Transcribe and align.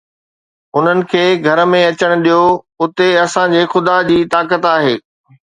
انهن 0.77 1.01
کي 1.11 1.21
گهر 1.43 1.61
۾ 1.73 1.81
اچڻ 1.89 2.09
ڏيو، 2.23 2.41
اتي 2.83 3.07
اسان 3.25 3.47
جي 3.55 3.63
خدا 3.73 3.97
جي 4.09 4.19
طاقت 4.33 4.61
آهي 4.75 4.93